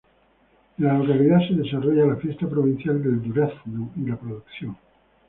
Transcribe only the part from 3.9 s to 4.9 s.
y la Producción.